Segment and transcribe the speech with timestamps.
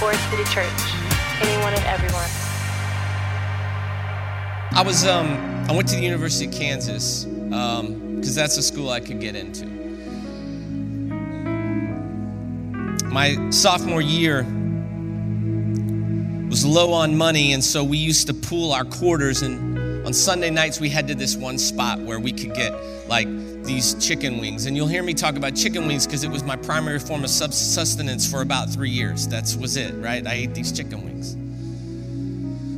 [0.00, 0.66] Forest City Church.
[1.42, 2.30] Anyone and everyone.
[4.72, 5.26] I was um,
[5.68, 9.36] I went to the University of Kansas because um, that's a school I could get
[9.36, 9.66] into.
[13.08, 14.44] My sophomore year
[16.48, 19.42] was low on money, and so we used to pool our quarters.
[19.42, 22.72] And on Sunday nights, we head to this one spot where we could get
[23.06, 23.28] like
[23.64, 24.66] these chicken wings.
[24.66, 27.30] And you'll hear me talk about chicken wings because it was my primary form of
[27.30, 29.28] sustenance for about three years.
[29.28, 30.26] That was it, right?
[30.26, 31.36] I ate these chicken wings.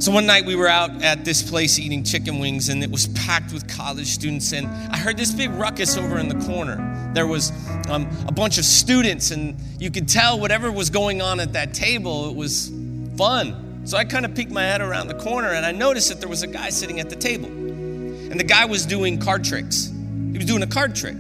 [0.05, 3.07] So one night we were out at this place eating chicken wings, and it was
[3.09, 4.53] packed with college students.
[4.53, 7.13] And I heard this big ruckus over in the corner.
[7.15, 7.53] There was
[7.89, 11.73] um, a bunch of students, and you could tell whatever was going on at that
[11.73, 12.73] table, it was
[13.17, 13.83] fun.
[13.85, 16.29] So I kind of peeked my head around the corner, and I noticed that there
[16.29, 17.47] was a guy sitting at the table.
[17.47, 19.92] And the guy was doing card tricks.
[20.33, 21.17] He was doing a card trick.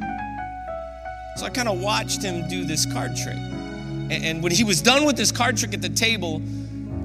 [1.37, 3.37] So I kind of watched him do this card trick.
[4.11, 6.41] And when he was done with this card trick at the table,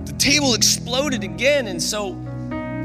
[0.05, 1.67] the table exploded again.
[1.67, 2.11] And so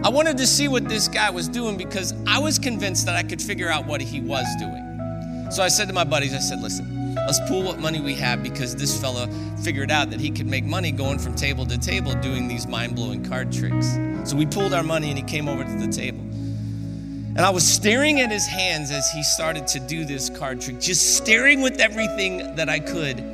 [0.04, 3.22] I wanted to see what this guy was doing because I was convinced that I
[3.22, 5.48] could figure out what he was doing.
[5.52, 8.42] So I said to my buddies, I said, listen, let's pool what money we have
[8.42, 9.28] because this fella
[9.62, 12.96] figured out that he could make money going from table to table doing these mind
[12.96, 13.96] blowing card tricks.
[14.24, 16.24] So we pooled our money and he came over to the table.
[17.34, 20.80] And I was staring at his hands as he started to do this card trick,
[20.80, 23.32] just staring with everything that I could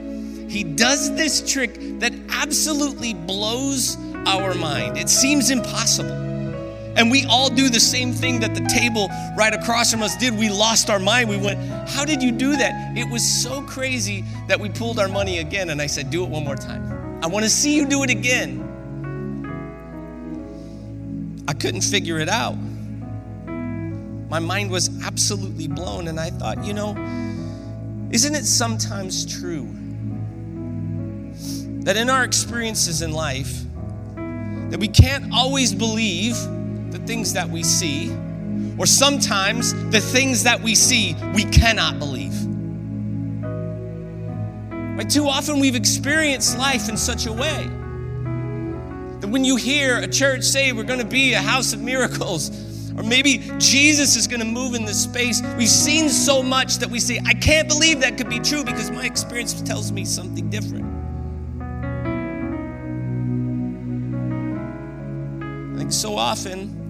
[0.48, 4.96] he does this trick that absolutely blows our mind.
[4.96, 6.26] It seems impossible.
[6.96, 10.36] And we all do the same thing that the table right across from us did.
[10.36, 11.28] We lost our mind.
[11.28, 12.96] We went, How did you do that?
[12.96, 15.68] It was so crazy that we pulled our money again.
[15.70, 17.22] And I said, Do it one more time.
[17.22, 18.64] I want to see you do it again.
[21.46, 22.56] I couldn't figure it out.
[24.28, 26.08] My mind was absolutely blown.
[26.08, 26.90] And I thought, you know,
[28.10, 29.68] isn't it sometimes true
[31.84, 33.62] that in our experiences in life
[34.70, 36.34] that we can't always believe
[36.90, 38.10] the things that we see
[38.78, 42.34] or sometimes the things that we see we cannot believe
[44.98, 47.64] right too often we've experienced life in such a way
[49.20, 52.50] that when you hear a church say we're going to be a house of miracles
[52.98, 55.40] or maybe Jesus is going to move in this space.
[55.56, 58.90] We've seen so much that we say, I can't believe that could be true because
[58.90, 60.84] my experience tells me something different.
[65.74, 66.88] I think so often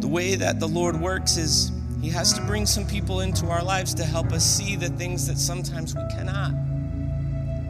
[0.00, 1.70] the way that the Lord works is
[2.00, 5.26] He has to bring some people into our lives to help us see the things
[5.26, 6.52] that sometimes we cannot,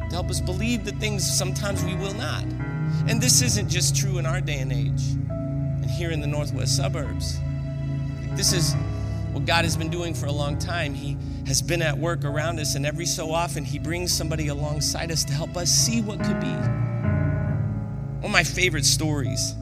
[0.08, 2.44] to help us believe the things sometimes we will not.
[3.08, 5.02] And this isn't just true in our day and age
[5.82, 7.38] and here in the northwest suburbs.
[8.32, 8.74] This is
[9.32, 10.94] what God has been doing for a long time.
[10.94, 15.10] He has been at work around us, and every so often, He brings somebody alongside
[15.10, 16.46] us to help us see what could be.
[18.20, 19.54] One of my favorite stories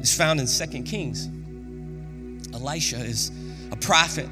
[0.00, 1.28] is found in Second Kings.
[2.54, 3.32] Elisha is
[3.72, 4.28] a prophet.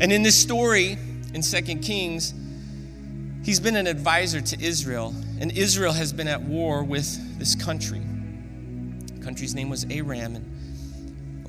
[0.00, 0.96] And in this story
[1.34, 2.32] in Second Kings,
[3.44, 8.02] he's been an advisor to Israel, and Israel has been at war with this country.
[9.22, 10.70] Country's name was Aram, and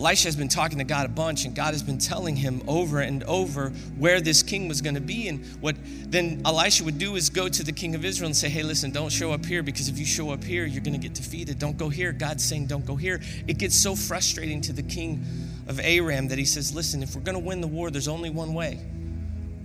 [0.02, 3.02] Elisha has been talking to God a bunch, and God has been telling him over
[3.02, 5.28] and over where this king was going to be.
[5.28, 5.76] And what
[6.08, 8.90] then Elisha would do is go to the king of Israel and say, Hey, listen,
[8.90, 11.59] don't show up here because if you show up here, you're going to get defeated.
[11.59, 12.14] Don't go here.
[12.14, 13.22] God's saying, Don't go here.
[13.48, 15.24] It gets so frustrating to the king
[15.68, 18.32] of Aram that he says, Listen, if we're going to win the war, there's only
[18.32, 18.80] one way.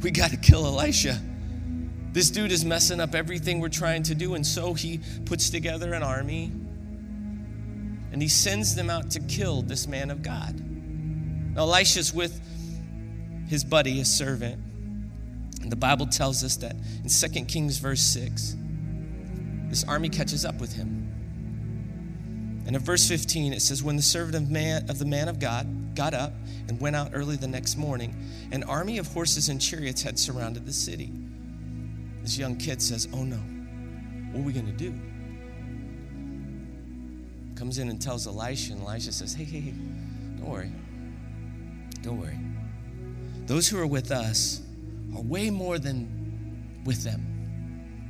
[0.02, 1.18] We got to kill Elisha.
[2.12, 4.34] This dude is messing up everything we're trying to do.
[4.34, 6.52] And so he puts together an army
[8.16, 10.58] and he sends them out to kill this man of God.
[11.54, 12.40] Now, Elisha's with
[13.46, 14.54] his buddy, his servant.
[15.60, 18.56] And the Bible tells us that in 2 Kings, verse 6,
[19.68, 22.62] this army catches up with him.
[22.66, 25.38] And in verse 15, it says, When the servant of, man, of the man of
[25.38, 26.32] God got up
[26.68, 28.16] and went out early the next morning,
[28.50, 31.12] an army of horses and chariots had surrounded the city.
[32.22, 33.36] This young kid says, Oh no,
[34.32, 34.94] what are we going to do?
[37.56, 39.74] Comes in and tells Elisha, and Elisha says, Hey, hey, hey,
[40.38, 40.70] don't worry.
[42.02, 42.38] Don't worry.
[43.46, 44.60] Those who are with us
[45.14, 47.24] are way more than with them.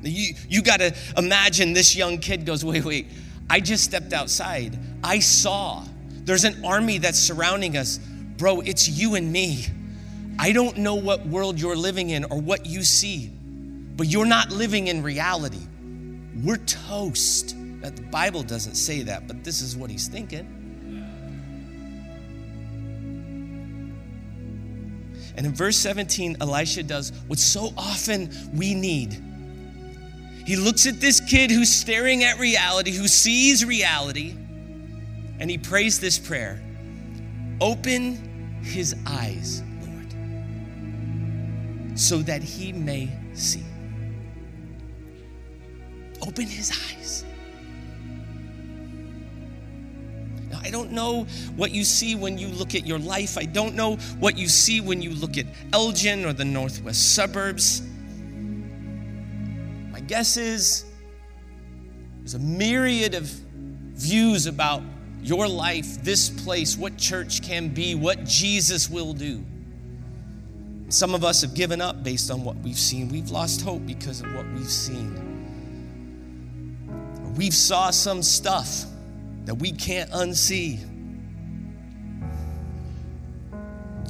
[0.03, 3.07] You, you got to imagine this young kid goes, Wait, wait,
[3.49, 4.79] I just stepped outside.
[5.03, 5.85] I saw
[6.25, 7.99] there's an army that's surrounding us.
[7.99, 9.67] Bro, it's you and me.
[10.39, 13.29] I don't know what world you're living in or what you see,
[13.97, 15.61] but you're not living in reality.
[16.43, 17.55] We're toast.
[17.83, 20.65] The Bible doesn't say that, but this is what he's thinking.
[25.37, 29.23] And in verse 17, Elisha does what so often we need.
[30.47, 34.35] He looks at this kid who's staring at reality, who sees reality,
[35.39, 36.63] and he prays this prayer
[37.61, 40.15] Open his eyes, Lord,
[41.99, 43.65] so that he may see.
[46.23, 47.26] Open his eyes.
[50.67, 51.25] I don't know
[51.55, 53.39] what you see when you look at your life.
[53.39, 57.83] I don't know what you see when you look at Elgin or the northwest suburbs.
[59.93, 60.85] My guess is
[62.19, 64.83] there's a myriad of views about
[65.23, 69.45] your life, this place, what church can be, what Jesus will do.
[70.89, 73.09] Some of us have given up based on what we've seen.
[73.09, 75.23] We've lost hope because of what we've seen.
[77.37, 78.87] We've saw some stuff
[79.47, 80.83] that we can't unsee.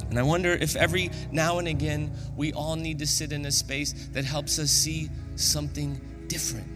[0.09, 3.51] And I wonder if every now and again we all need to sit in a
[3.51, 6.67] space that helps us see something different.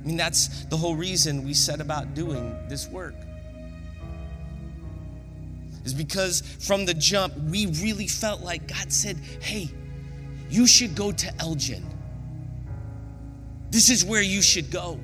[0.00, 3.14] I mean, that's the whole reason we set about doing this work.
[5.84, 9.70] Is because from the jump, we really felt like God said, hey,
[10.48, 11.84] you should go to Elgin.
[13.70, 15.00] This is where you should go.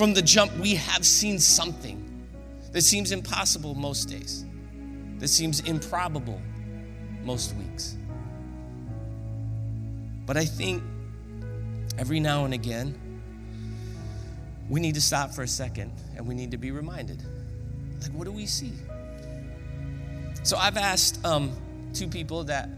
[0.00, 2.24] From the jump, we have seen something
[2.72, 4.46] that seems impossible most days,
[5.18, 6.40] that seems improbable
[7.22, 7.98] most weeks.
[10.24, 10.82] But I think
[11.98, 12.98] every now and again,
[14.70, 17.22] we need to stop for a second and we need to be reminded
[18.00, 18.72] like, what do we see?
[20.44, 21.52] So I've asked um,
[21.92, 22.70] two people that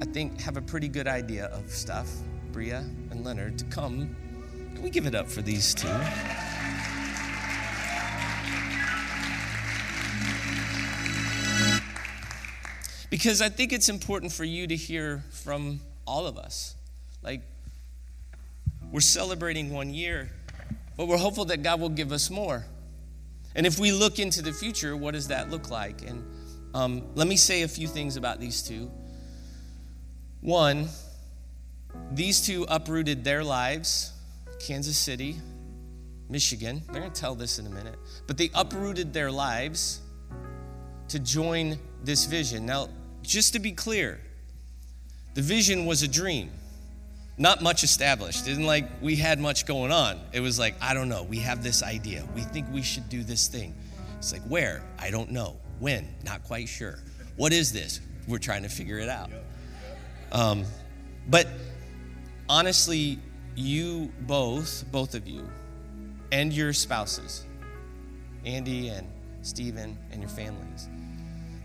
[0.00, 2.08] I think have a pretty good idea of stuff,
[2.52, 4.14] Breah and Leonard, to come.
[4.76, 5.88] Can we give it up for these two?
[13.08, 16.74] Because I think it's important for you to hear from all of us.
[17.22, 17.40] Like,
[18.92, 20.30] we're celebrating one year,
[20.98, 22.66] but we're hopeful that God will give us more.
[23.54, 26.02] And if we look into the future, what does that look like?
[26.02, 26.22] And
[26.74, 28.90] um, let me say a few things about these two.
[30.42, 30.88] One,
[32.12, 34.12] these two uprooted their lives,
[34.58, 35.36] Kansas City,
[36.28, 36.82] Michigan.
[36.90, 37.98] They're going to tell this in a minute.
[38.26, 40.00] But they uprooted their lives
[41.08, 42.66] to join this vision.
[42.66, 42.88] Now,
[43.22, 44.20] just to be clear,
[45.34, 46.50] the vision was a dream
[47.38, 48.46] not much established.
[48.46, 50.20] It isn't like we had much going on.
[50.32, 52.26] It was like, I don't know, we have this idea.
[52.34, 53.74] We think we should do this thing.
[54.18, 54.82] It's like, where?
[54.98, 55.56] I don't know.
[55.78, 56.08] When?
[56.24, 56.98] Not quite sure.
[57.36, 58.00] What is this?
[58.26, 59.30] We're trying to figure it out.
[60.32, 60.64] Um,
[61.28, 61.46] but
[62.48, 63.18] honestly,
[63.56, 65.48] you both, both of you,
[66.32, 67.46] and your spouses,
[68.44, 69.08] Andy and
[69.42, 70.88] Stephen, and your families,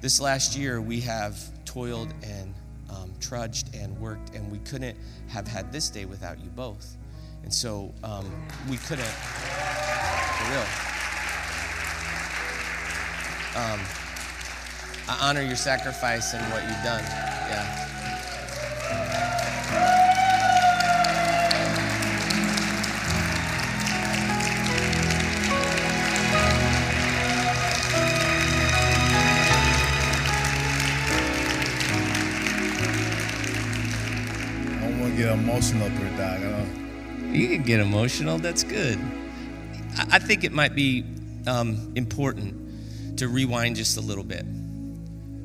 [0.01, 2.53] this last year we have toiled and
[2.89, 4.97] um, trudged and worked, and we couldn't
[5.27, 6.97] have had this day without you both.
[7.43, 8.25] And so um,
[8.69, 10.65] we couldn't, for real.
[13.53, 13.79] Um,
[15.09, 17.03] I honor your sacrifice and what you've done.
[17.03, 17.80] Yeah.
[35.31, 36.41] Emotional dog.
[37.31, 38.37] You can get emotional.
[38.37, 38.99] That's good.
[40.11, 41.03] I think it might be
[41.47, 44.45] um, important to rewind just a little bit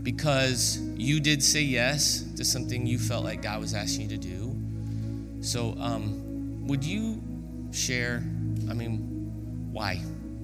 [0.02, 4.22] because you did say yes to something you felt like God was asking you to
[4.22, 4.56] do.
[5.42, 7.20] So, um, would you
[7.72, 8.22] share?
[8.70, 9.96] I mean, why?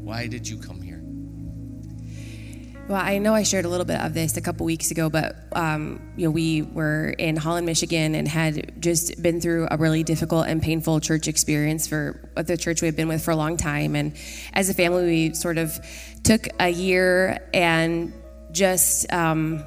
[0.03, 0.92] Why did you come here?
[2.89, 5.37] Well, I know I shared a little bit of this a couple weeks ago, but
[5.53, 10.03] um, you know we were in Holland, Michigan, and had just been through a really
[10.03, 13.57] difficult and painful church experience for the church we had been with for a long
[13.57, 13.95] time.
[13.95, 14.17] And
[14.53, 15.79] as a family, we sort of
[16.25, 18.13] took a year and
[18.51, 19.65] just um,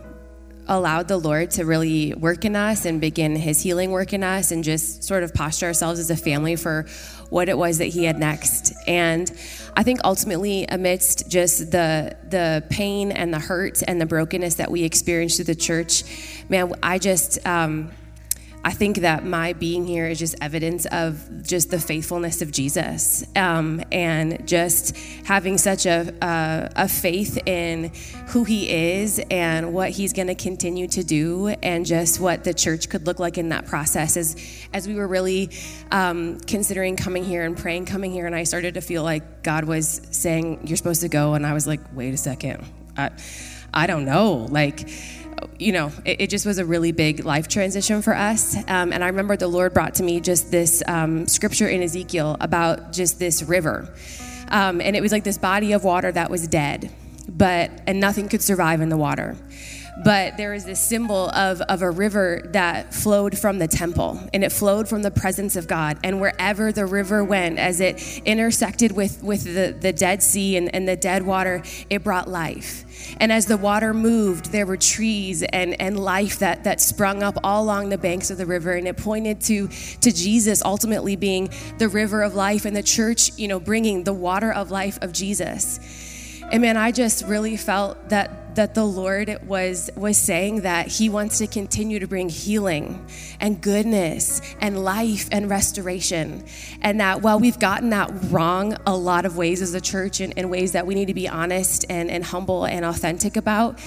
[0.67, 4.51] allowed the Lord to really work in us and begin His healing work in us,
[4.51, 6.86] and just sort of posture ourselves as a family for
[7.29, 8.74] what it was that He had next.
[8.88, 9.31] And
[9.77, 14.72] I think ultimately, amidst just the the pain and the hurt and the brokenness that
[14.72, 16.03] we experienced through the church,
[16.50, 17.46] man, I just.
[17.46, 17.91] Um,
[18.65, 23.24] I think that my being here is just evidence of just the faithfulness of Jesus
[23.36, 27.91] um, and just having such a, a, a, faith in
[28.29, 32.55] who he is and what he's going to continue to do and just what the
[32.55, 34.17] church could look like in that process.
[34.17, 34.36] As,
[34.74, 35.51] as we were really
[35.91, 39.65] um, considering coming here and praying coming here, and I started to feel like God
[39.65, 41.36] was saying, You're supposed to go.
[41.36, 42.65] And I was like, Wait a second.
[42.98, 43.12] I,
[43.72, 44.48] I don't know.
[44.50, 44.89] Like,
[45.60, 48.56] you know, it, it just was a really big life transition for us.
[48.68, 52.38] Um, and I remember the Lord brought to me just this um, scripture in Ezekiel
[52.39, 53.94] about just this river.
[54.50, 56.92] Um, and it was like this body of water that was dead,
[57.27, 59.36] but, and nothing could survive in the water
[60.03, 64.43] but there is this symbol of, of a river that flowed from the temple and
[64.43, 65.97] it flowed from the presence of God.
[66.03, 70.73] And wherever the river went, as it intersected with, with the, the Dead Sea and,
[70.73, 72.83] and the dead water, it brought life.
[73.19, 77.37] And as the water moved, there were trees and, and life that, that sprung up
[77.43, 78.73] all along the banks of the river.
[78.73, 83.31] And it pointed to, to Jesus ultimately being the river of life and the church,
[83.37, 85.79] you know, bringing the water of life of Jesus.
[86.51, 91.09] And man, I just really felt that that the Lord was was saying that he
[91.09, 93.05] wants to continue to bring healing
[93.39, 96.43] and goodness and life and restoration.
[96.81, 100.33] And that while we've gotten that wrong a lot of ways as a church and
[100.33, 103.79] in ways that we need to be honest and, and humble and authentic about,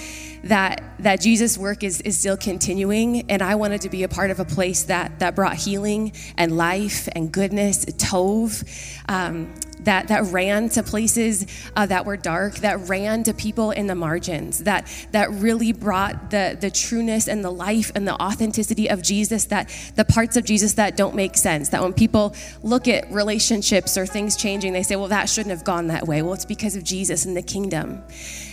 [0.43, 3.29] that that Jesus' work is, is still continuing.
[3.29, 6.55] And I wanted to be a part of a place that that brought healing and
[6.55, 8.63] life and goodness, Tov.
[9.07, 11.45] Um, that, that ran to places
[11.75, 16.31] uh, that were dark, that ran to people in the margins, that, that really brought
[16.31, 20.45] the, the trueness and the life and the authenticity of Jesus, that the parts of
[20.45, 24.83] Jesus that don't make sense, that when people look at relationships or things changing, they
[24.83, 26.21] say, well, that shouldn't have gone that way.
[26.21, 28.03] Well, it's because of Jesus and the kingdom.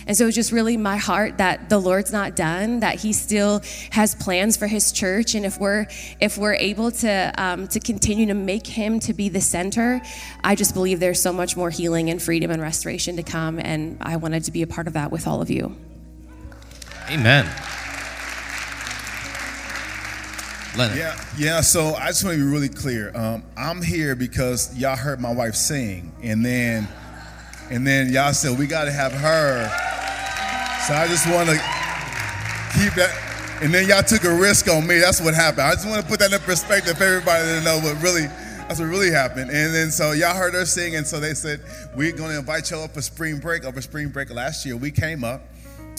[0.07, 3.61] And so it's just really my heart that the Lord's not done, that He still
[3.91, 5.85] has plans for His church, and if we're
[6.21, 10.01] if we're able to um, to continue to make Him to be the center,
[10.45, 13.97] I just believe there's so much more healing and freedom and restoration to come, and
[13.99, 15.75] I wanted to be a part of that with all of you.
[17.09, 17.45] Amen.
[20.77, 20.97] Leonard.
[20.97, 21.61] Yeah, yeah.
[21.61, 23.11] So I just want to be really clear.
[23.13, 26.87] Um, I'm here because y'all heard my wife sing, and then,
[27.69, 29.86] and then y'all said we got to have her
[30.87, 31.55] so I just want to
[32.79, 33.11] keep that.
[33.61, 34.99] And then y'all took a risk on me.
[34.99, 35.63] That's what happened.
[35.63, 38.27] I just want to put that in perspective for everybody to know what really,
[38.69, 39.51] that's what really happened.
[39.51, 41.59] And then so y'all heard her sing, and so they said,
[41.93, 43.65] we're going to invite y'all up for spring break.
[43.65, 45.41] Over spring break last year, we came up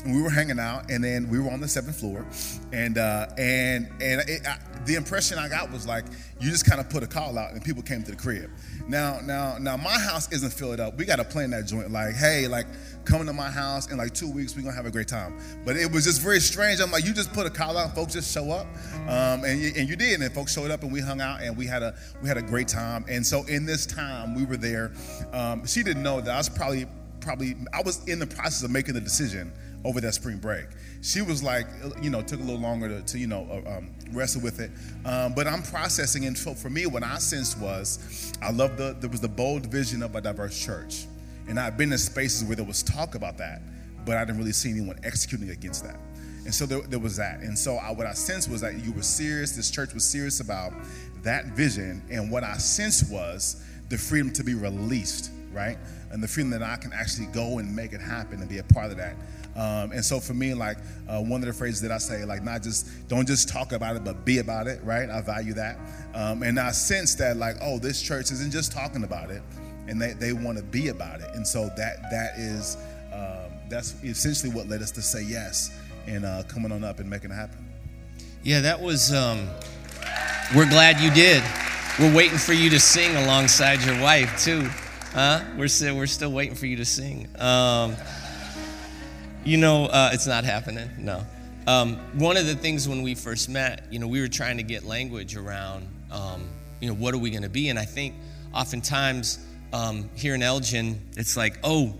[0.06, 2.26] we were hanging out, and then we were on the seventh floor,
[2.72, 6.04] and uh, and and it, I, the impression I got was like
[6.40, 8.50] you just kind of put a call out, and people came to the crib.
[8.86, 10.96] Now, now, now, my house isn't filled up.
[10.96, 11.90] We got to plan that joint.
[11.90, 12.66] Like, hey, like,
[13.04, 14.54] coming to my house in like two weeks.
[14.54, 15.38] We're gonna have a great time.
[15.64, 16.80] But it was just very strange.
[16.80, 18.66] I'm like, you just put a call out, folks just show up,
[19.08, 21.56] um, and you, and you did, and folks showed up, and we hung out, and
[21.56, 23.04] we had a we had a great time.
[23.08, 24.92] And so in this time, we were there.
[25.32, 26.86] Um, she didn't know that I was probably
[27.20, 29.52] probably I was in the process of making the decision
[29.84, 30.66] over that spring break.
[31.02, 31.66] She was like,
[32.02, 34.70] you know, took a little longer to, to you know, uh, um, wrestle with it.
[35.04, 38.96] Um, but I'm processing, and so for me, what I sensed was, I love the
[38.98, 41.06] there was the bold vision of a diverse church,
[41.48, 43.62] and I've been in spaces where there was talk about that,
[44.04, 45.98] but I didn't really see anyone executing against that.
[46.44, 47.40] And so there, there was that.
[47.40, 49.52] And so I, what I sensed was that you were serious.
[49.52, 50.72] This church was serious about
[51.22, 55.78] that vision, and what I sensed was the freedom to be released, right?
[56.10, 58.64] And the freedom that I can actually go and make it happen and be a
[58.64, 59.14] part of that.
[59.58, 60.76] Um, and so for me, like
[61.08, 63.96] uh, one of the phrases that I say, like not just don't just talk about
[63.96, 65.10] it, but be about it, right?
[65.10, 65.76] I value that,
[66.14, 69.42] um, and I sense that like, oh, this church isn't just talking about it,
[69.88, 72.76] and they, they want to be about it, and so that that is
[73.12, 77.10] um, that's essentially what led us to say yes and uh, coming on up and
[77.10, 77.66] making it happen.
[78.44, 79.12] Yeah, that was.
[79.12, 79.48] Um,
[80.54, 81.42] we're glad you did.
[81.98, 84.68] We're waiting for you to sing alongside your wife too,
[85.12, 85.40] huh?
[85.56, 87.28] We're still we're still waiting for you to sing.
[87.40, 87.96] Um,
[89.44, 90.90] you know, uh, it's not happening.
[90.98, 91.24] No.
[91.66, 94.62] Um, one of the things when we first met, you know, we were trying to
[94.62, 96.48] get language around, um,
[96.80, 97.68] you know, what are we going to be?
[97.68, 98.14] And I think
[98.54, 99.38] oftentimes
[99.72, 101.94] um, here in Elgin, it's like, oh,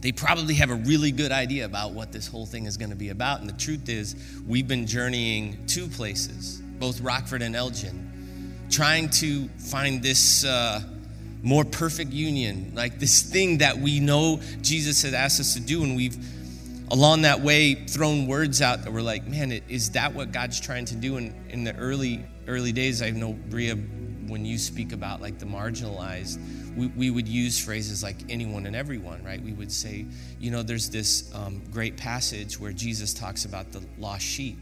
[0.00, 2.96] they probably have a really good idea about what this whole thing is going to
[2.96, 3.40] be about.
[3.40, 9.48] And the truth is, we've been journeying two places, both Rockford and Elgin, trying to
[9.58, 10.44] find this.
[10.44, 10.82] Uh,
[11.44, 15.84] more perfect union, like this thing that we know Jesus has asked us to do,
[15.84, 16.16] and we've
[16.94, 20.84] along that way thrown words out that were like, man, is that what God's trying
[20.84, 21.16] to do?
[21.16, 25.44] In, in the early early days, I know Breah, when you speak about like the
[25.44, 26.38] marginalized,
[26.76, 29.42] we, we would use phrases like anyone and everyone, right?
[29.42, 30.06] We would say,
[30.38, 34.56] you know, there's this um, great passage where Jesus talks about the lost sheep,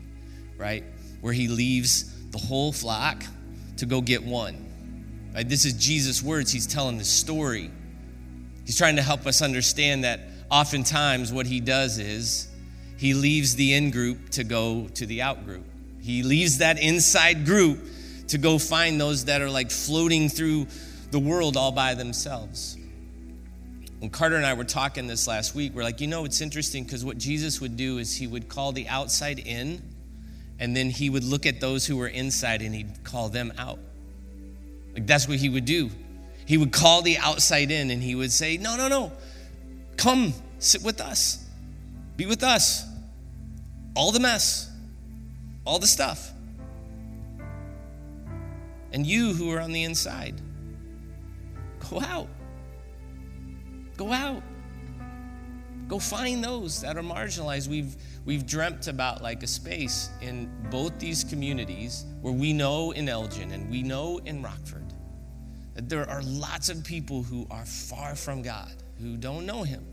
[0.57, 0.85] right?
[1.21, 3.23] Where he leaves the whole flock
[3.77, 5.31] to go get one.
[5.35, 5.47] Right?
[5.47, 6.51] This is Jesus' words.
[6.51, 7.71] He's telling the story.
[8.65, 10.21] He's trying to help us understand that
[10.53, 12.47] oftentimes what he does is
[12.99, 15.65] he leaves the in group to go to the out group.
[16.01, 17.81] He leaves that inside group
[18.29, 20.67] to go find those that are like floating through
[21.11, 22.77] the world all by themselves.
[23.99, 26.85] when Carter and I were talking this last week, we're like, you know, it's interesting
[26.85, 29.81] because what Jesus would do is he would call the outside in,
[30.59, 33.79] and then he would look at those who were inside and he'd call them out.
[34.93, 35.91] Like that's what he would do.
[36.47, 39.13] He would call the outside in and he would say, No, no, no,
[39.97, 41.45] come sit with us,
[42.17, 42.87] be with us.
[43.95, 44.71] All the mess,
[45.67, 46.33] all the stuff.
[48.93, 50.41] And you who are on the inside,
[51.91, 52.29] go out.
[53.97, 54.43] Go out.
[55.89, 57.69] Go find those that are marginalized.
[57.69, 63.09] We've we've dreamt about like a space in both these communities where we know in
[63.09, 64.93] Elgin and we know in Rockford
[65.75, 69.85] that there are lots of people who are far from God, who don't know Him.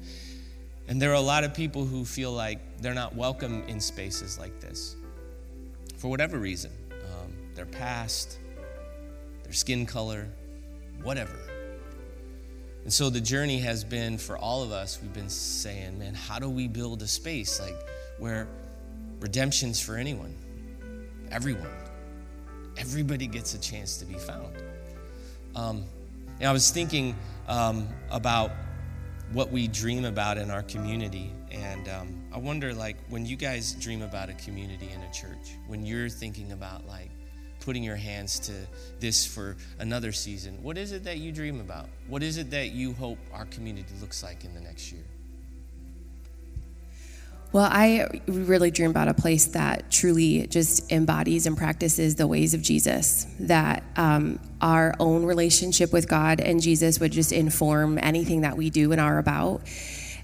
[0.88, 4.40] And there are a lot of people who feel like they're not welcome in spaces
[4.40, 4.96] like this
[5.98, 8.40] for whatever reason um, their past,
[9.44, 10.28] their skin color,
[11.04, 11.38] whatever.
[12.84, 16.40] And so the journey has been for all of us, we've been saying, man, how
[16.40, 17.76] do we build a space like
[18.18, 18.48] where
[19.20, 20.36] redemption's for anyone,
[21.32, 21.70] everyone,
[22.78, 24.56] everybody gets a chance to be found.
[25.56, 25.84] Um,
[26.40, 27.16] and I was thinking
[27.48, 28.52] um, about
[29.32, 33.74] what we dream about in our community, and um, I wonder, like, when you guys
[33.74, 37.12] dream about a community in a church, when you're thinking about like
[37.60, 38.54] putting your hands to
[39.00, 41.90] this for another season, what is it that you dream about?
[42.08, 45.04] What is it that you hope our community looks like in the next year?
[47.52, 52.54] Well, I really dream about a place that truly just embodies and practices the ways
[52.54, 58.42] of Jesus, that um, our own relationship with God and Jesus would just inform anything
[58.42, 59.62] that we do and are about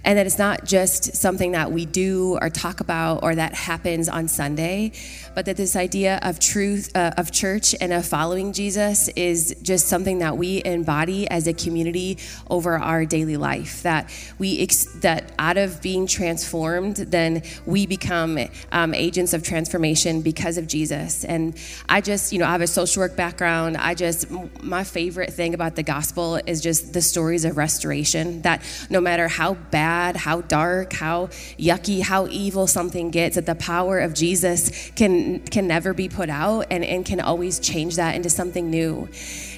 [0.05, 4.07] and that it's not just something that we do or talk about or that happens
[4.07, 4.91] on Sunday,
[5.33, 9.87] but that this idea of truth uh, of church and of following Jesus is just
[9.87, 12.19] something that we embody as a community
[12.51, 13.81] over our daily life.
[13.81, 18.37] That we ex- that out of being transformed, then we become
[18.71, 21.25] um, agents of transformation because of Jesus.
[21.25, 21.57] And
[21.89, 23.75] I just, you know, I have a social work background.
[23.75, 24.29] I just
[24.61, 28.43] my favorite thing about the gospel is just the stories of restoration.
[28.43, 31.27] That no matter how bad bad, how dark, how
[31.57, 36.29] yucky, how evil something gets, that the power of Jesus can can never be put
[36.29, 39.07] out and, and can always change that into something new.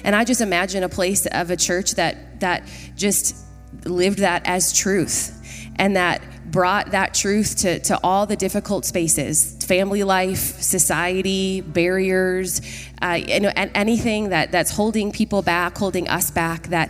[0.04, 2.62] And I just imagine a place of a church that that
[2.96, 3.36] just
[3.84, 5.34] lived that as truth
[5.76, 12.62] and that brought that truth to, to all the difficult spaces family life society barriers
[13.02, 16.88] uh, know, and anything that, that's holding people back holding us back that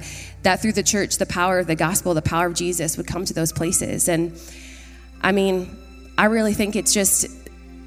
[0.48, 3.22] that through the church, the power of the gospel, the power of Jesus would come
[3.22, 4.08] to those places.
[4.08, 4.32] And
[5.20, 5.76] I mean,
[6.16, 7.26] I really think it's just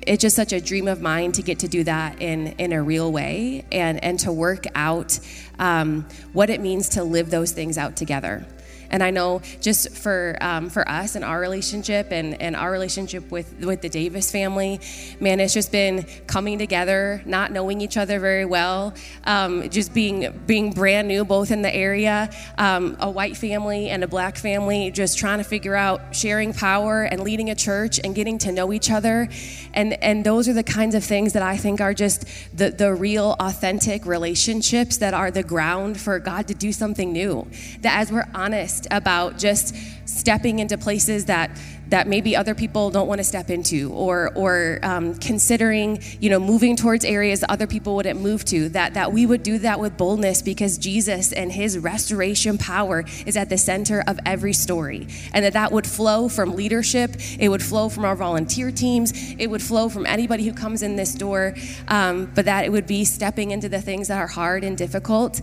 [0.06, 2.84] it's just such a dream of mine to get to do that in in a
[2.84, 5.20] real way and and to work out
[5.58, 8.46] um, what it means to live those things out together.
[8.92, 13.32] And I know just for um, for us and our relationship and, and our relationship
[13.32, 14.82] with with the Davis family,
[15.20, 20.38] man, it's just been coming together, not knowing each other very well, um, just being
[20.46, 24.92] being brand new both in the area, um, a white family and a black family,
[24.92, 28.74] just trying to figure out sharing power and leading a church and getting to know
[28.74, 29.30] each other,
[29.74, 32.94] and and those are the kinds of things that I think are just the the
[32.94, 37.48] real authentic relationships that are the ground for God to do something new.
[37.80, 41.52] That as we're honest honest about just stepping into places that
[41.90, 46.40] that maybe other people don't want to step into or or um, considering you know
[46.40, 49.98] moving towards areas other people wouldn't move to that that we would do that with
[49.98, 55.08] boldness because jesus and his restoration power is at the center of every story.
[55.34, 59.48] And that that would flow from leadership it would flow from our volunteer teams it
[59.48, 61.56] would flow from anybody who comes in this door
[61.88, 65.42] um, but that it would be stepping into the things that are hard and difficult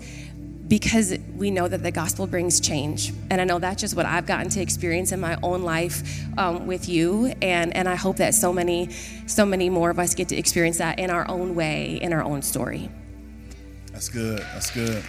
[0.69, 3.13] because we know that the gospel brings change.
[3.31, 6.67] And I know that's just what I've gotten to experience in my own life um,
[6.67, 7.35] with you.
[7.41, 8.91] And, and I hope that so many,
[9.27, 12.23] so many more of us get to experience that in our own way, in our
[12.23, 12.91] own story.
[13.93, 14.41] That's good.
[14.41, 15.03] That's good.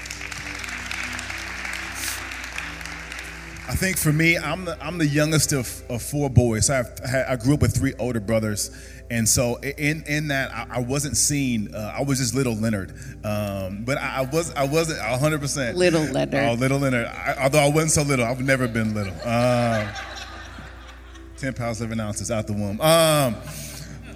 [3.67, 6.71] I think for me, I'm the, I'm the youngest of, of four boys.
[6.71, 6.85] I,
[7.27, 8.71] I grew up with three older brothers.
[9.11, 11.73] And so in in that I, I wasn't seen.
[11.73, 12.91] Uh, I was just little Leonard,
[13.23, 16.43] um, but I, I, was I wasn't hundred percent little Leonard.
[16.43, 17.07] Oh, little Leonard.
[17.07, 19.13] I, although I wasn't so little, I've never been little.
[19.27, 19.87] Um,
[21.39, 22.81] Ten pounds seven ounces out the womb.
[22.81, 23.37] Um,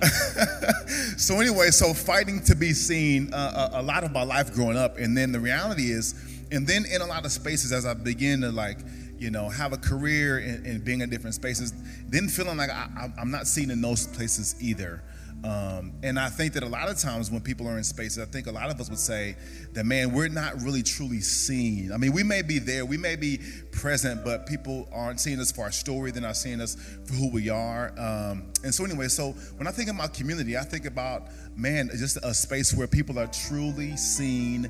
[1.17, 4.75] so anyway, so fighting to be seen uh, a, a lot of my life growing
[4.75, 6.15] up, and then the reality is,
[6.51, 8.77] and then in a lot of spaces as I begin to like
[9.23, 11.73] you know, have a career and, being in different spaces,
[12.09, 15.01] then feeling like I, am not seen in those places either.
[15.45, 18.25] Um, and I think that a lot of times when people are in spaces, I
[18.25, 19.35] think a lot of us would say
[19.73, 21.91] that, man, we're not really truly seen.
[21.91, 23.39] I mean, we may be there, we may be
[23.71, 27.29] present, but people aren't seeing us for our story, they're not seeing us for who
[27.29, 27.91] we are.
[27.97, 32.17] Um, and so, anyway, so when I think about community, I think about, man, just
[32.23, 34.69] a space where people are truly seen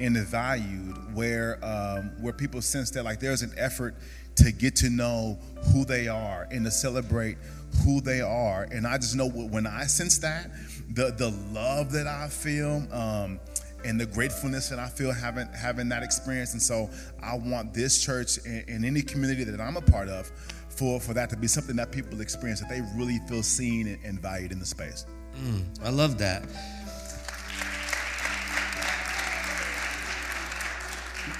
[0.00, 3.94] and valued, where, um, where people sense that, like, there's an effort
[4.36, 5.38] to get to know
[5.72, 7.36] who they are and to celebrate
[7.84, 8.68] who they are.
[8.70, 10.50] And I just know when I sense that,
[10.90, 13.40] the the love that I feel, um,
[13.84, 16.52] and the gratefulness that I feel having having that experience.
[16.52, 16.88] And so
[17.22, 20.30] I want this church and, and any community that I'm a part of
[20.68, 24.20] for for that to be something that people experience that they really feel seen and,
[24.20, 25.04] valued in the space.
[25.36, 26.44] Mm, I love that.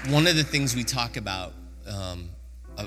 [0.09, 1.53] One of the things we talk about
[1.87, 2.29] um,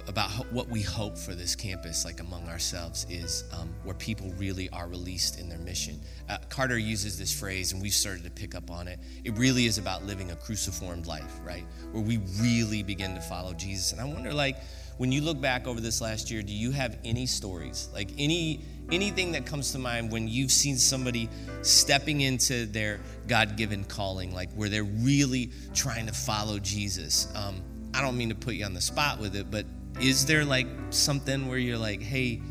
[0.09, 4.71] about what we hope for this campus, like among ourselves, is um, where people really
[4.71, 6.01] are released in their mission.
[6.29, 8.99] Uh, Carter uses this phrase, and we've started to pick up on it.
[9.25, 11.65] It really is about living a cruciformed life, right?
[11.93, 13.93] Where we really begin to follow Jesus.
[13.93, 14.57] And I wonder, like,
[14.99, 18.65] when you look back over this last year, do you have any stories, like any
[18.91, 21.29] anything that comes to mind when you've seen somebody
[21.63, 27.29] stepping into their God-given calling, like where they're really trying to follow Jesus?
[27.35, 27.63] Um,
[27.95, 29.65] I don't mean to put you on the spot with it, but
[30.01, 32.43] is there like something where you're like, hey,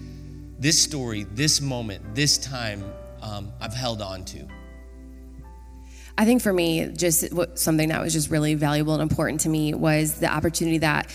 [0.58, 2.84] this story, this moment, this time,
[3.22, 4.48] um, I've held on to?
[6.18, 7.26] I think for me, just
[7.58, 11.10] something that was just really valuable and important to me was the opportunity that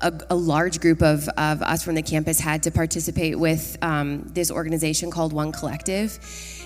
[0.00, 4.22] a, a, large group of, of us from the campus had to participate with um,
[4.32, 6.18] this organization called One Collective.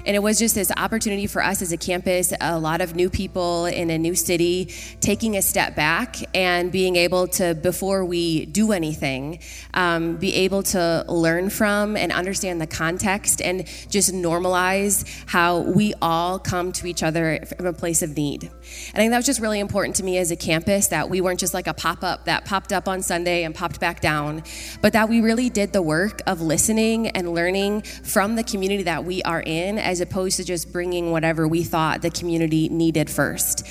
[0.06, 3.08] And it was just this opportunity for us as a campus, a lot of new
[3.08, 8.46] people in a new city, taking a step back and being able to, before we
[8.46, 9.38] do anything,
[9.72, 15.94] um, be able to learn from and understand the context and just normalize how we
[16.02, 18.44] all come to each other from a place of need.
[18.44, 18.52] And
[18.94, 21.40] I think that was just really important to me as a campus that we weren't
[21.40, 24.42] just like a pop up that popped up on Sunday and popped back down,
[24.82, 29.04] but that we really did the work of listening and learning from the community that
[29.04, 33.66] we are in as opposed to just bringing whatever we thought the community needed first.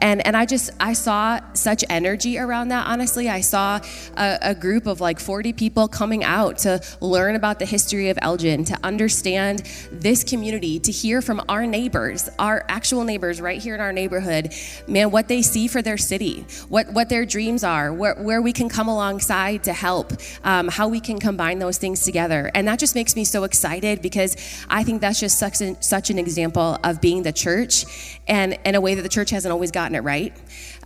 [0.00, 3.28] And, and I just, I saw such energy around that, honestly.
[3.28, 3.80] I saw
[4.16, 8.18] a, a group of like 40 people coming out to learn about the history of
[8.22, 13.74] Elgin, to understand this community, to hear from our neighbors, our actual neighbors right here
[13.74, 14.54] in our neighborhood,
[14.86, 18.52] man, what they see for their city, what, what their dreams are, where, where we
[18.52, 20.12] can come alongside to help,
[20.44, 22.50] um, how we can combine those things together.
[22.54, 24.36] And that just makes me so excited because
[24.68, 28.74] I think that's just such an, such an example of being the church and in
[28.74, 30.32] a way that the church hasn't always gotten it right.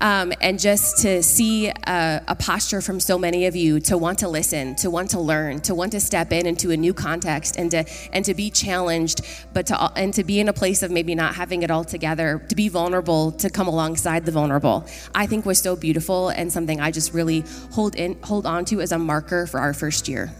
[0.00, 4.18] Um, and just to see a, a, posture from so many of you to want
[4.20, 7.56] to listen, to want to learn, to want to step in into a new context,
[7.56, 9.20] and to and to be challenged,
[9.52, 12.44] but to and to be in a place of maybe not having it all together,
[12.48, 14.84] to be vulnerable, to come alongside the vulnerable.
[15.14, 18.80] I think was so beautiful and something I just really hold in hold on to
[18.80, 20.32] as a marker for our first year.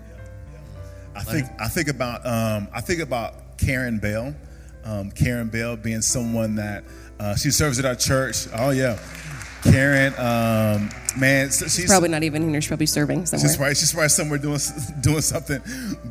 [1.15, 4.35] I think I think about um, I think about Karen Bell.
[4.85, 6.85] Um, Karen Bell being someone that
[7.21, 8.49] uh, she serves at our church.
[8.53, 8.99] Oh yeah,
[9.63, 12.61] Karen, um, man, she's, she's, probably not even here.
[12.61, 13.49] She's probably serving somewhere.
[13.49, 14.59] She's probably, she's probably somewhere doing
[15.01, 15.63] doing something.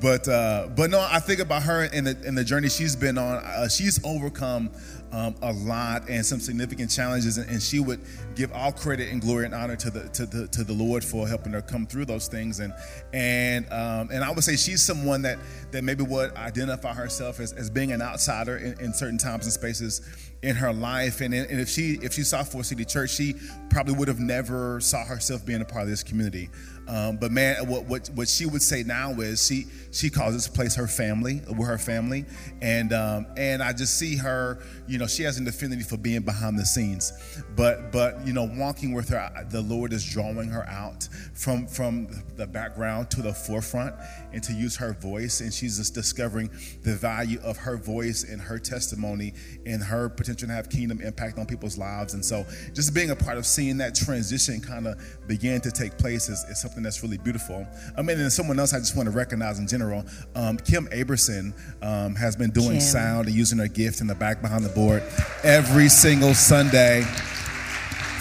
[0.01, 3.17] But uh, but no, I think about her and the in the journey she's been
[3.17, 3.43] on.
[3.43, 4.69] Uh, she's overcome
[5.11, 7.99] um, a lot and some significant challenges, and, and, she would
[8.35, 11.27] give all credit and glory and honor to the to the to the Lord for
[11.27, 12.59] helping her come through those things.
[12.59, 12.73] And
[13.13, 15.37] and um, and I would say she's someone that
[15.71, 19.53] that maybe would identify herself as, as being an outsider in, in certain times and
[19.53, 20.01] spaces
[20.43, 21.21] in her life.
[21.21, 23.35] And, and if she if she saw Forest City Church, she
[23.69, 26.49] probably would have never saw herself being a part of this community.
[26.87, 30.47] Um, but man, what, what what she would say now is she she calls this
[30.47, 32.25] place her family, with her family,
[32.61, 34.59] and um, and I just see her.
[34.87, 37.13] You know, she has an affinity for being behind the scenes,
[37.55, 42.09] but but you know, walking with her, the Lord is drawing her out from from
[42.35, 43.95] the background to the forefront,
[44.33, 46.49] and to use her voice, and she's just discovering
[46.83, 49.33] the value of her voice and her testimony
[49.65, 52.13] and her potential to have kingdom impact on people's lives.
[52.13, 55.97] And so, just being a part of seeing that transition kind of begin to take
[55.97, 57.67] place is, is something something that's really beautiful.
[57.97, 61.53] I mean, and someone else I just want to recognize in general, um, Kim Aberson
[61.83, 62.79] um, has been doing Kim.
[62.79, 65.03] sound and using her gift in the back behind the board
[65.43, 67.03] every single Sunday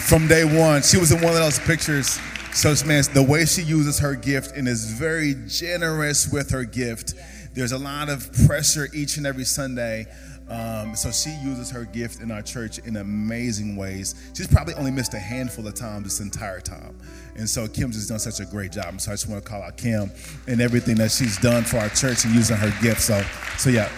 [0.07, 0.81] from day one.
[0.81, 2.19] She was in one of those pictures.
[2.53, 7.13] So, man, the way she uses her gift and is very generous with her gift.
[7.53, 10.07] There's a lot of pressure each and every Sunday
[10.51, 14.15] um, so she uses her gift in our church in amazing ways.
[14.35, 16.97] She's probably only missed a handful of times this entire time.
[17.37, 18.99] And so Kim's just done such a great job.
[18.99, 20.11] So I just want to call out Kim
[20.47, 22.99] and everything that she's done for our church and using her gift.
[22.99, 23.23] So,
[23.57, 23.89] so yeah.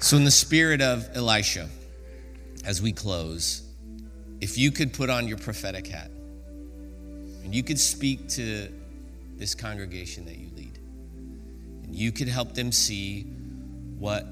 [0.00, 1.68] So, in the spirit of Elisha,
[2.64, 3.62] as we close,
[4.40, 6.10] if you could put on your prophetic hat
[7.44, 8.68] and you could speak to
[9.36, 10.78] this congregation that you lead,
[11.84, 13.22] and you could help them see
[13.98, 14.26] what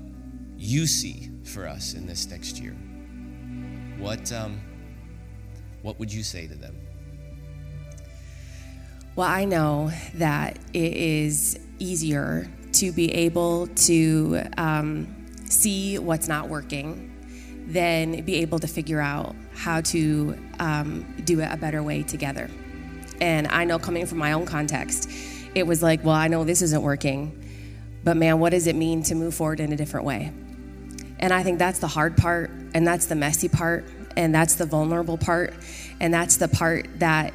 [0.62, 2.76] you see for us in this next year,
[3.98, 4.60] what, um,
[5.82, 6.76] what would you say to them?
[9.16, 16.48] Well, I know that it is easier to be able to um, see what's not
[16.48, 17.08] working
[17.66, 22.48] than be able to figure out how to um, do it a better way together.
[23.20, 25.10] And I know coming from my own context,
[25.54, 27.38] it was like, well, I know this isn't working,
[28.04, 30.32] but man, what does it mean to move forward in a different way?
[31.22, 33.84] And I think that's the hard part, and that's the messy part,
[34.16, 35.54] and that's the vulnerable part,
[36.00, 37.32] and that's the part that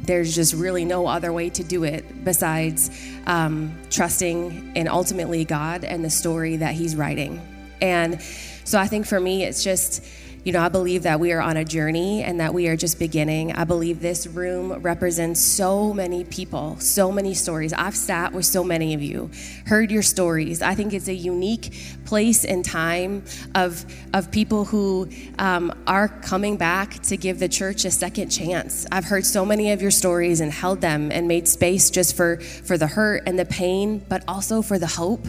[0.00, 2.90] there's just really no other way to do it besides
[3.26, 7.40] um, trusting in ultimately God and the story that He's writing.
[7.82, 8.20] And
[8.64, 10.04] so I think for me, it's just,
[10.48, 12.98] you know, I believe that we are on a journey and that we are just
[12.98, 13.52] beginning.
[13.52, 17.74] I believe this room represents so many people, so many stories.
[17.74, 19.30] I've sat with so many of you,
[19.66, 20.62] heard your stories.
[20.62, 21.74] I think it's a unique
[22.06, 23.84] place and time of,
[24.14, 28.86] of people who um, are coming back to give the church a second chance.
[28.90, 32.40] I've heard so many of your stories and held them and made space just for,
[32.40, 35.26] for the hurt and the pain, but also for the hope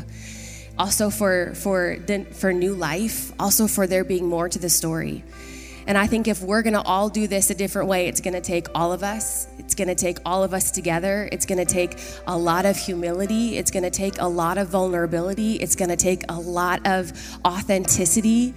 [0.80, 1.98] also for for
[2.32, 5.24] for new life, also for there being more to the story.
[5.86, 8.36] And I think if we're going to all do this a different way, it's going
[8.36, 9.48] to take all of us.
[9.58, 11.28] It's going to take all of us together.
[11.32, 13.58] It's going to take a lot of humility.
[13.58, 15.56] It's going to take a lot of vulnerability.
[15.56, 17.12] It's going to take a lot of
[17.44, 18.54] authenticity.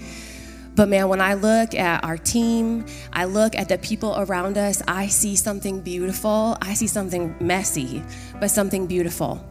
[0.74, 4.82] But man, when I look at our team, I look at the people around us,
[4.86, 6.58] I see something beautiful.
[6.60, 8.02] I see something messy,
[8.40, 9.42] but something beautiful.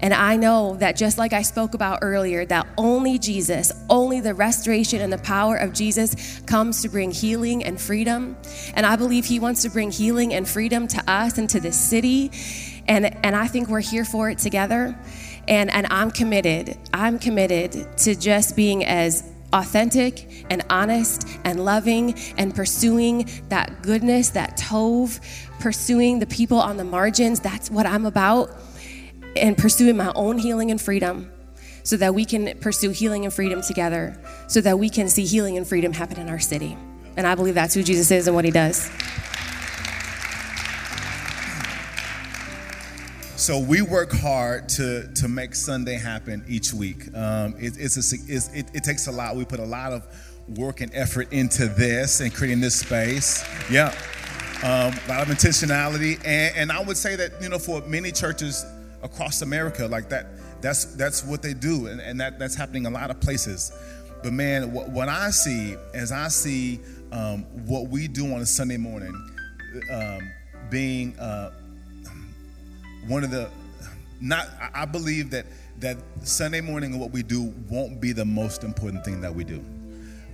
[0.00, 4.34] And I know that just like I spoke about earlier, that only Jesus, only the
[4.34, 8.36] restoration and the power of Jesus comes to bring healing and freedom.
[8.74, 11.78] And I believe He wants to bring healing and freedom to us and to this
[11.78, 12.30] city.
[12.86, 14.96] And, and I think we're here for it together.
[15.48, 16.76] And, and I'm committed.
[16.92, 24.30] I'm committed to just being as authentic and honest and loving and pursuing that goodness,
[24.30, 25.20] that tov,
[25.60, 27.40] pursuing the people on the margins.
[27.40, 28.50] That's what I'm about
[29.38, 31.30] and pursuing my own healing and freedom
[31.82, 34.18] so that we can pursue healing and freedom together,
[34.48, 36.76] so that we can see healing and freedom happen in our city.
[37.16, 38.90] And I believe that's who Jesus is and what he does.
[43.36, 47.14] So we work hard to to make Sunday happen each week.
[47.14, 49.36] Um, it, it's a, it's, it, it takes a lot.
[49.36, 50.02] We put a lot of
[50.58, 53.44] work and effort into this and creating this space.
[53.70, 53.94] Yeah,
[54.64, 58.10] um, a lot of intentionality, and, and I would say that you know for many
[58.10, 58.64] churches
[59.06, 59.86] across America.
[59.86, 60.26] Like that,
[60.60, 63.72] that's that's what they do, and, and that that's happening a lot of places.
[64.22, 66.80] But man, what, what I see as I see
[67.12, 69.14] um, what we do on a Sunday morning,
[69.90, 70.30] um,
[70.68, 71.52] being uh,
[73.06, 73.48] one of the
[74.20, 75.46] not, I believe that
[75.78, 79.44] that Sunday morning and what we do won't be the most important thing that we
[79.44, 79.62] do.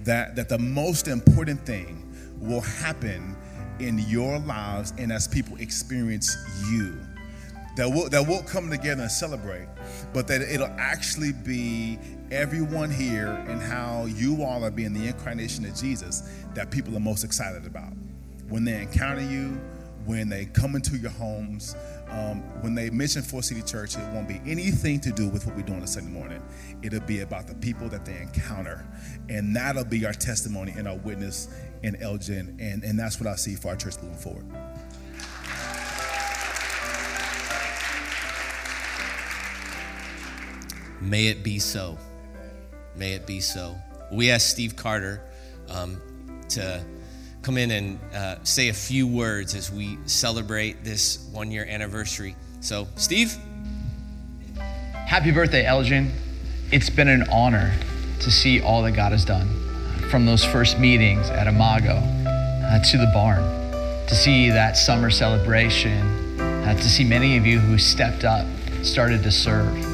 [0.05, 2.09] That that the most important thing
[2.41, 3.37] will happen
[3.79, 6.37] in your lives and as people experience
[6.71, 6.97] you
[7.77, 9.67] that we'll, that we'll come together and celebrate,
[10.13, 11.99] but that it'll actually be
[12.31, 17.01] everyone here and how you all are being the incarnation of Jesus that people are
[17.01, 17.93] most excited about.
[18.49, 19.61] When they encounter you,
[20.05, 21.77] when they come into your homes,
[22.11, 25.57] um, when they mention Forest City Church, it won't be anything to do with what
[25.57, 26.43] we do on a Sunday morning.
[26.83, 28.85] It'll be about the people that they encounter.
[29.29, 31.49] And that'll be our testimony and our witness
[31.83, 32.59] in Elgin.
[32.61, 34.45] And, and that's what I see for our church moving forward.
[41.03, 41.99] May it be so.
[42.95, 43.77] May it be so.
[44.12, 45.21] We asked Steve Carter
[45.69, 46.01] um,
[46.51, 46.83] to
[47.43, 52.37] come in and uh, say a few words as we celebrate this one year anniversary.
[52.61, 53.37] So, Steve?
[54.95, 56.12] Happy birthday, Elgin.
[56.71, 57.75] It's been an honor
[58.21, 59.49] to see all that God has done
[60.09, 63.43] from those first meetings at Imago uh, to the barn,
[64.07, 68.47] to see that summer celebration, uh, to see many of you who stepped up,
[68.85, 69.92] started to serve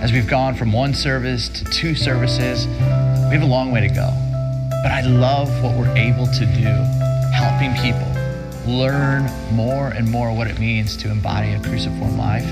[0.00, 3.88] as we've gone from one service to two services, we have a long way to
[3.88, 4.10] go.
[4.82, 6.68] But I love what we're able to do,
[7.32, 8.06] helping people
[8.70, 12.44] learn more and more what it means to embody a cruciform life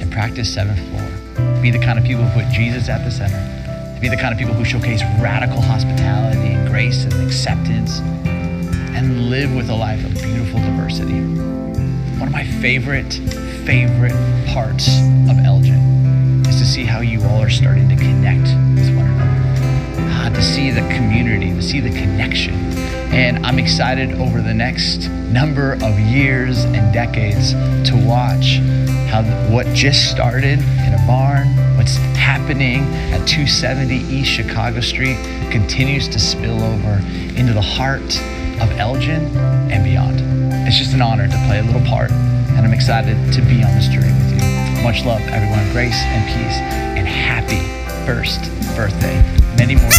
[0.00, 1.62] and practice seventh floor.
[1.62, 3.38] Be the kind of people who put Jesus at the center,
[3.94, 8.00] to be the kind of people who showcase radical hospitality, grace, and acceptance,
[8.94, 11.20] and live with a life of beautiful diversity.
[12.18, 13.14] One of my favorite,
[13.64, 14.88] favorite parts
[15.28, 15.89] of Elgin
[16.60, 18.42] to see how you all are starting to connect
[18.76, 19.30] with one another.
[20.12, 22.52] Uh, to see the community, to see the connection.
[23.14, 27.52] And I'm excited over the next number of years and decades
[27.88, 28.58] to watch
[29.08, 35.16] how what just started in a barn, what's happening at 270 East Chicago Street
[35.50, 37.00] continues to spill over
[37.38, 38.20] into the heart
[38.60, 39.34] of Elgin
[39.72, 40.20] and beyond.
[40.68, 43.74] It's just an honor to play a little part, and I'm excited to be on
[43.74, 44.19] this journey.
[44.82, 45.70] Much love, everyone.
[45.72, 46.58] Grace and peace,
[46.98, 47.60] and happy
[48.06, 48.40] first
[48.76, 49.16] birthday.
[49.56, 49.90] Many more.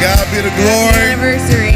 [0.00, 0.94] God be the glory.
[0.94, 1.75] anniversary.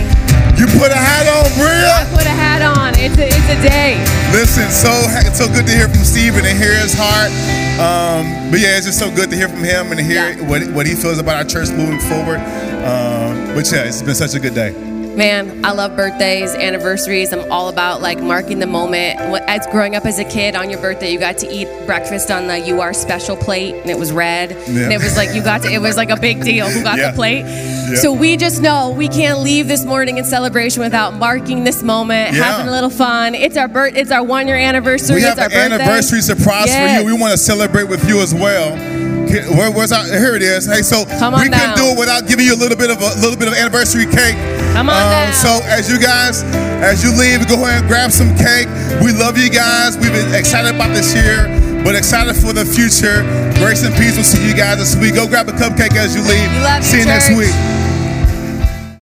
[4.61, 4.93] Listen, so
[5.27, 7.33] it's so good to hear from Stephen and hear his heart.
[7.81, 10.49] Um, but yeah, it's just so good to hear from him and hear yeah.
[10.49, 12.41] what what he feels about our church moving forward.
[12.85, 14.90] Um, but yeah, it's been such a good day.
[15.17, 17.33] Man, I love birthdays, anniversaries.
[17.33, 19.19] I'm all about like marking the moment.
[19.49, 22.47] As growing up as a kid, on your birthday, you got to eat breakfast on
[22.47, 24.51] the You Are Special plate, and it was red.
[24.51, 24.85] Yeah.
[24.85, 25.73] And it was like you got to.
[25.73, 27.11] It was like a big deal who got yeah.
[27.11, 27.43] the plate.
[27.43, 27.97] Yeah.
[27.97, 32.35] So we just know we can't leave this morning in celebration without marking this moment,
[32.35, 33.35] having a little fun.
[33.35, 33.97] It's our birth.
[33.97, 35.17] It's our one year anniversary.
[35.17, 37.03] We have it's an anniversary surprise yes.
[37.03, 37.15] for you.
[37.15, 38.77] We want to celebrate with you as well.
[39.31, 40.67] Where, where's our, here it is.
[40.67, 43.37] Hey, so we can do it without giving you a little bit of a little
[43.37, 44.37] bit of anniversary cake.
[44.73, 45.33] Come on um, down.
[45.35, 46.43] So as you guys,
[46.83, 48.69] as you leave, go ahead and grab some cake.
[49.03, 49.97] We love you guys.
[49.99, 51.49] We've been excited about this year,
[51.85, 53.23] but excited for the future.
[53.59, 54.15] Grace and peace.
[54.17, 55.15] We'll see you guys this week.
[55.15, 56.49] Go grab a cupcake as you leave.
[56.51, 57.29] We love you, see you church.
[57.29, 57.80] next week.